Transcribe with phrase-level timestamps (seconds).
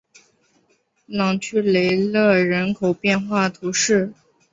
[1.05, 4.11] 朗屈雷勒人口变化图示